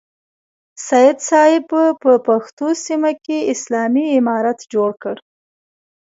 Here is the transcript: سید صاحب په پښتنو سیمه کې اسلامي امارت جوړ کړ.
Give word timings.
سید 0.87 1.17
صاحب 1.29 1.63
په 2.05 2.11
پښتنو 2.27 2.67
سیمه 2.85 3.11
کې 3.25 3.37
اسلامي 3.53 4.05
امارت 4.19 4.59
جوړ 4.73 4.89
کړ. 5.03 5.15